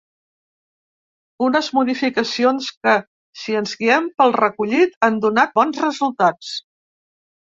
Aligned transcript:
Unes 1.47 1.67
modificacions 1.79 2.69
que, 2.87 2.95
si 3.41 3.57
ens 3.59 3.73
guiem 3.81 4.07
pel 4.21 4.33
recollit, 4.37 4.97
han 5.09 5.21
donat 5.27 5.53
bons 5.61 5.83
resultats. 5.85 6.51